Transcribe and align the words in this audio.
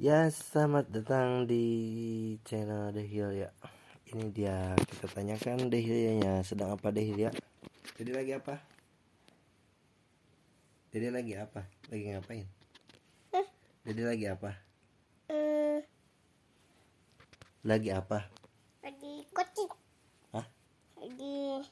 Ya, 0.00 0.26
selamat 0.32 0.88
datang 0.90 1.44
di 1.46 1.64
channel 2.48 2.90
Dehil 2.90 3.46
ya. 3.46 3.50
Ini 4.12 4.28
dia 4.32 4.74
kita 4.76 5.06
tanyakan 5.08 5.68
Dehilnya 5.72 6.42
sedang 6.42 6.74
apa 6.74 6.92
Dehil 6.92 7.16
ya? 7.16 7.30
Jadi 7.96 8.10
lagi 8.12 8.32
apa? 8.34 8.54
Jadi 10.92 11.08
lagi 11.08 11.32
apa? 11.38 11.60
Lagi 11.88 12.04
ngapain? 12.12 12.46
Jadi 13.82 14.02
lagi 14.04 14.26
apa? 14.28 14.50
Eh, 15.28 15.80
Lagi 17.66 17.90
apa? 17.90 18.18
lagi 18.82 19.22
kucing. 19.30 19.70
Hah? 20.34 20.46
Lagi 20.98 21.62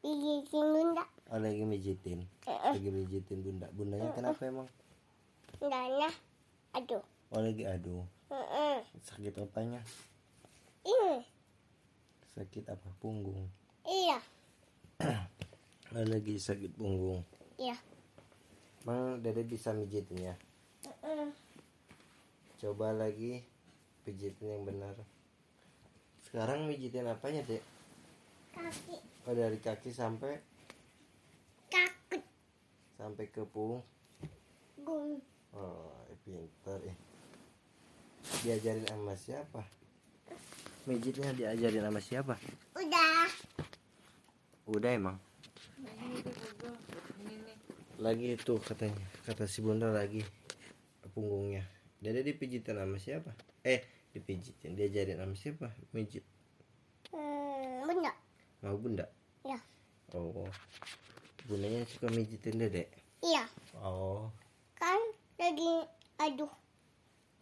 pijitin 0.00 0.66
bunda. 0.72 1.04
Oh, 1.28 1.38
lagi 1.40 1.62
mijitin. 1.64 2.24
Eh, 2.48 2.72
Lagi 2.72 2.88
mijitin 2.88 3.38
bunda. 3.44 3.68
Bundanya 3.72 4.10
kenapa 4.16 4.42
emang? 4.48 4.68
Dana. 5.60 6.08
Aduh. 6.72 7.04
Oh, 7.36 7.44
lagi 7.44 7.68
aduh. 7.68 8.00
Sakit 9.04 9.36
apanya? 9.36 9.84
Ini. 10.88 11.20
Sakit 12.32 12.64
apa? 12.64 12.88
Punggung. 12.96 13.44
Iya. 13.84 14.16
Oh, 15.96 16.02
lagi 16.02 16.36
sakit 16.40 16.76
punggung. 16.80 17.20
Iya. 17.60 17.76
Mang 18.88 19.20
Dede 19.20 19.44
bisa 19.44 19.72
mijitin 19.76 20.32
ya? 20.32 20.34
Coba 22.60 22.96
lagi 22.96 23.44
pijitin 24.04 24.56
yang 24.56 24.64
benar. 24.64 24.92
Sekarang 26.24 26.68
mijitin 26.68 27.04
apanya, 27.04 27.44
Dek? 27.44 27.60
Kaki. 28.52 28.96
Oh, 29.28 29.32
dari 29.36 29.56
kaki 29.60 29.92
sampai 29.92 30.40
Takut. 31.68 32.20
sampai 32.96 33.24
ke 33.28 33.44
punggung. 33.44 33.84
Gung. 34.80 35.20
Oh, 35.52 36.00
pintar 36.26 36.80
ya. 36.82 36.96
Diajarin 38.46 38.86
sama 38.86 39.18
siapa? 39.18 39.58
Mijitnya 40.86 41.34
diajarin 41.34 41.82
sama 41.82 41.98
siapa? 41.98 42.38
Udah. 42.78 43.26
Udah 44.70 44.90
emang. 44.94 45.18
Lagi 47.98 48.38
itu 48.38 48.54
katanya, 48.62 49.02
kata 49.26 49.50
si 49.50 49.66
Bunda 49.66 49.90
lagi 49.90 50.22
punggungnya. 51.10 51.66
Dede 51.98 52.22
dipijitin 52.22 52.78
sama 52.78 53.02
siapa? 53.02 53.34
Eh, 53.66 53.82
dipijitin, 54.14 54.78
diajarin 54.78 55.18
sama 55.18 55.34
siapa? 55.34 55.66
Mijit. 55.90 56.22
Hmm, 57.10 57.82
bunda. 57.82 58.14
Mau 58.62 58.78
Bunda? 58.78 59.10
Iya. 59.42 59.58
Oh. 60.14 60.46
Bundanya 61.50 61.82
suka 61.90 62.14
mijitin 62.14 62.62
Dede. 62.62 62.94
Iya. 63.26 63.42
Oh, 63.82 64.30
Kan 64.78 65.02
lagi 65.34 65.82
aduh. 66.22 66.65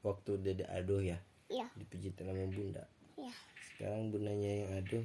Waktu 0.05 0.37
Dede 0.39 0.69
aduh 0.69 1.01
ya, 1.01 1.17
Iya. 1.49 1.65
dipijitin 1.81 2.29
sama 2.29 2.45
Bunda. 2.53 2.85
Iya. 3.17 3.33
Sekarang 3.73 4.13
bundanya 4.13 4.51
yang 4.53 4.71
aduh 4.77 5.05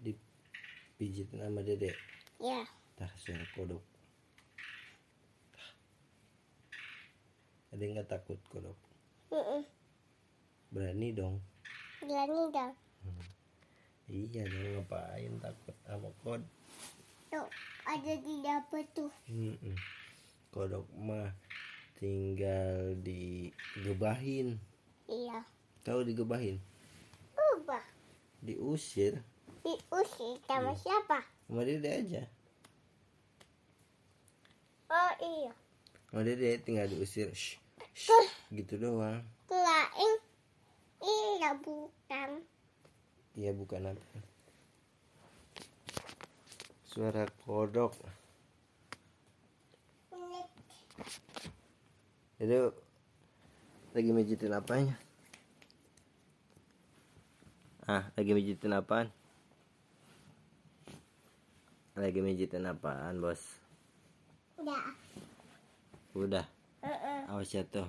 dipijitin 0.00 1.42
sama 1.42 1.60
Dede. 1.66 1.90
Iya. 2.38 2.62
Tah 2.94 3.10
suara 3.18 3.42
kodok. 3.52 3.82
Tah. 5.50 5.70
Ada 7.74 7.82
nggak 7.84 8.08
takut 8.08 8.38
kodok? 8.48 8.78
Mm-mm. 9.34 9.66
Berani 10.70 11.10
dong. 11.10 11.42
Berani 11.98 12.54
dong. 12.54 12.72
Iya 14.10 14.42
dong 14.46 14.66
ngapain 14.78 15.32
takut 15.38 15.76
sama 15.86 16.10
kod? 16.22 16.42
Tuh. 17.30 17.46
Ada 17.86 18.12
di 18.22 18.34
dapur 18.42 18.82
tuh. 18.94 19.10
Mm-mm. 19.26 19.74
Kodok 20.50 20.86
mah 20.98 21.30
tinggal 22.00 22.96
digebahin. 23.04 24.56
Iya. 25.04 25.44
Tahu 25.84 26.08
digebahin? 26.08 26.56
Ubah. 27.36 27.84
Diusir. 28.40 29.20
Diusir 29.60 30.40
sama 30.48 30.72
siapa? 30.72 31.20
Sama 31.44 31.62
Dede 31.68 31.90
aja. 31.92 32.22
Oh 34.88 35.12
iya. 35.20 35.52
Sama 36.08 36.24
Dede 36.24 36.56
tinggal 36.64 36.88
diusir. 36.88 37.28
Shh, 37.36 37.60
shh, 37.92 38.28
gitu 38.48 38.80
doang. 38.80 39.20
Kirain. 39.44 40.12
Iya 41.04 41.52
bukan. 41.60 42.30
Iya 43.36 43.52
bukan 43.52 43.92
apa. 43.92 44.18
Suara 46.88 47.28
kodok. 47.44 47.92
Ini 50.10 50.42
Itu 52.40 52.72
lagi 53.92 54.10
mijitin 54.16 54.56
apanya? 54.56 54.96
Ah, 57.84 58.08
lagi 58.16 58.32
mijitin 58.32 58.72
apaan? 58.72 59.12
Lagi 62.00 62.24
mijitin 62.24 62.64
apaan, 62.64 63.20
Bos? 63.20 63.60
Udah. 64.56 64.80
Udah, 66.16 66.46
Heeh. 66.80 67.28
awas 67.28 67.52
jatuh. 67.52 67.84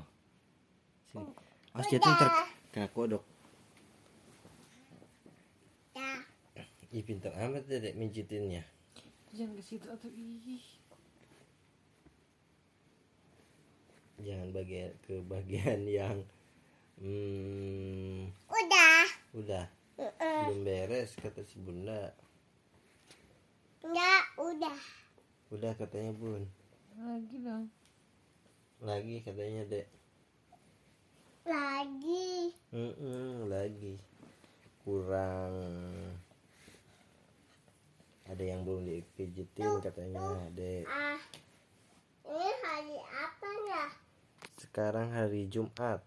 Sini. 1.10 1.32
Awas 1.72 1.88
jatuh 1.88 2.12
ntar 2.12 2.32
kena 2.76 2.92
kodok. 2.92 3.24
Ih, 6.92 7.08
pintar 7.08 7.32
amat 7.40 7.72
dedek 7.72 7.96
mijitinnya. 7.96 8.68
Jangan 9.32 9.56
ke 9.56 9.64
situ 9.64 9.88
atau 9.88 10.12
ih. 10.12 10.60
Jangan 14.22 14.50
bagian 14.54 14.92
ke 15.02 15.18
bagian 15.26 15.82
yang 15.90 16.18
hmm, 17.02 18.30
Udah. 18.48 19.04
udah 19.34 19.66
Heeh. 19.98 20.42
belum 20.50 20.62
beres 20.66 21.14
kata 21.18 21.42
si 21.46 21.58
Bunda. 21.62 22.14
Enggak, 23.82 24.24
udah. 24.38 24.80
Udah 25.50 25.74
katanya 25.74 26.14
Bun. 26.14 26.46
Lagi 27.02 27.38
dong. 27.42 27.66
Lagi 28.82 29.26
katanya, 29.26 29.66
Dek. 29.66 29.90
Lagi. 31.46 32.54
Mm-mm, 32.70 33.50
lagi 33.50 33.98
kurang 34.82 35.54
ada 38.26 38.44
yang 38.48 38.64
belum 38.66 38.88
dipijitin 38.88 39.84
katanya 39.84 40.50
dek 40.56 40.88
Ah. 40.88 41.20
Sekarang 44.72 45.12
hari 45.12 45.52
Jumat 45.52 46.00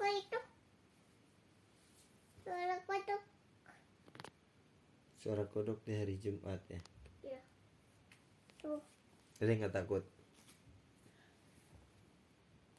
itu? 0.00 0.40
Suara 2.40 2.76
kodok. 2.88 3.22
suara 5.20 5.44
kodok 5.44 5.78
di 5.84 5.92
hari 5.92 6.16
Jumat 6.16 6.60
ya 6.68 6.80
Ya. 7.20 7.40
Tuh. 8.56 8.80
jadi 9.36 9.60
nggak 9.60 9.76
takut 9.76 10.04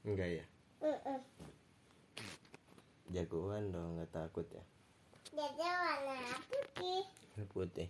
enggak 0.01 0.41
ya 0.41 0.45
Heeh. 0.81 1.19
jagoan 3.09 3.69
dong 3.69 4.01
nggak 4.01 4.09
takut 4.09 4.49
ya 4.49 4.65
Jadi 5.29 5.61
warna 5.61 6.17
putih. 6.49 7.03
Putih. 7.53 7.89